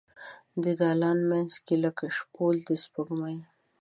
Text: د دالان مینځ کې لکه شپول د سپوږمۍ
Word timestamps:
د 0.63 0.65
دالان 0.81 1.19
مینځ 1.29 1.53
کې 1.65 1.75
لکه 1.85 2.05
شپول 2.17 2.55
د 2.67 2.69
سپوږمۍ 2.83 3.37